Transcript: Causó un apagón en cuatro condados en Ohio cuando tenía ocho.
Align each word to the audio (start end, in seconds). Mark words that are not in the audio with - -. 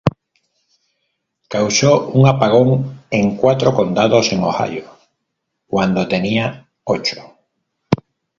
Causó 1.47 2.07
un 2.09 2.25
apagón 2.27 3.03
en 3.11 3.37
cuatro 3.37 3.71
condados 3.75 4.31
en 4.31 4.41
Ohio 4.43 4.97
cuando 5.67 6.07
tenía 6.07 6.67
ocho. 6.85 7.35